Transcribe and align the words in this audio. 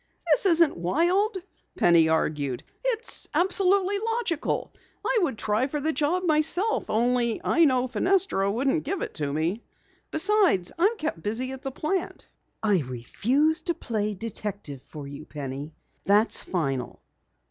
"This 0.33 0.47
isn't 0.47 0.77
wild," 0.77 1.37
Penny 1.77 2.09
argued. 2.09 2.63
"It's 2.83 3.27
absolutely 3.35 3.99
logical. 3.99 4.73
I 5.05 5.19
would 5.21 5.37
try 5.37 5.67
for 5.67 5.79
the 5.79 5.93
job 5.93 6.23
myself 6.23 6.89
only 6.89 7.39
I 7.43 7.65
know 7.65 7.87
Fenestra 7.87 8.49
wouldn't 8.49 8.83
give 8.83 9.03
it 9.03 9.13
to 9.13 9.31
me. 9.31 9.61
Besides, 10.09 10.71
I 10.79 10.85
am 10.87 10.97
kept 10.97 11.21
busy 11.21 11.51
at 11.51 11.61
the 11.61 11.69
plant." 11.69 12.29
"I 12.63 12.79
refuse 12.79 13.61
to 13.69 13.75
play 13.75 14.15
detective 14.15 14.81
for 14.81 15.05
you, 15.07 15.23
Penny. 15.23 15.71
That's 16.03 16.41
final." 16.41 16.99